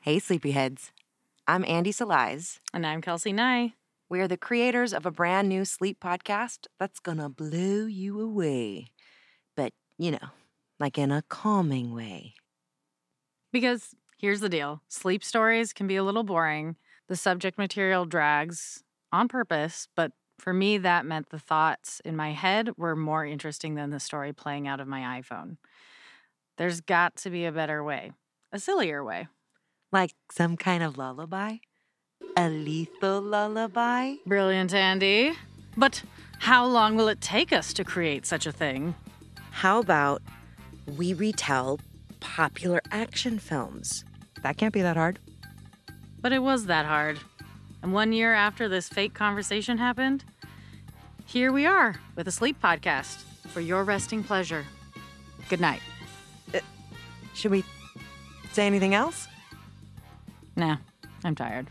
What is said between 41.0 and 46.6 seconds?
retell popular action films? That can't be that hard. But it